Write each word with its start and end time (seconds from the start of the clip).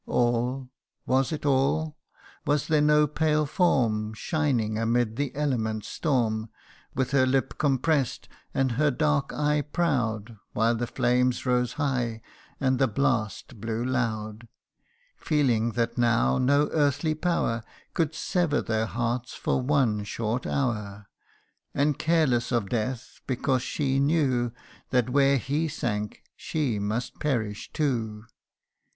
AH 0.07 0.63
was 1.05 1.31
it 1.31 1.45
all? 1.45 1.95
Was 2.43 2.67
there 2.67 2.81
no 2.81 3.05
pale 3.05 3.45
form, 3.45 4.15
Shining 4.15 4.79
amid 4.79 5.15
the 5.15 5.35
element's 5.35 5.89
storm, 5.89 6.49
With 6.95 7.11
her 7.11 7.27
lip 7.27 7.59
compress'd, 7.59 8.27
and 8.51 8.71
her 8.71 8.89
dark 8.89 9.31
eye 9.31 9.61
proud, 9.61 10.37
While 10.53 10.73
the 10.73 10.87
flames 10.87 11.45
rose 11.45 11.73
high, 11.73 12.23
and 12.59 12.79
the 12.79 12.87
blast 12.87 13.61
blew 13.61 13.85
loud? 13.85 14.47
Feeling 15.17 15.73
that 15.73 15.99
now 15.99 16.39
no 16.39 16.71
earthly 16.73 17.13
power 17.13 17.63
Could 17.93 18.15
sever 18.15 18.59
their 18.63 18.87
hearts 18.87 19.35
for 19.35 19.61
one 19.61 20.03
short 20.03 20.47
hour, 20.47 21.05
152 21.73 21.73
THE 21.75 21.79
UNDYING 21.79 21.87
ONE. 21.87 21.93
And 21.93 21.99
careless 21.99 22.51
of 22.51 22.69
death, 22.69 23.21
because 23.27 23.61
she 23.61 23.99
knew 23.99 24.51
That 24.89 25.11
where 25.11 25.37
he 25.37 25.67
sank, 25.67 26.23
she 26.39 26.79
must 26.79 27.19
perish 27.19 27.71
too 27.71 28.25